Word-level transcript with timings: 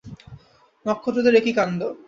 নক্ষত্রদের 0.85 1.33
এ 1.35 1.41
কী 1.45 1.51
কাণ্ড! 1.53 1.81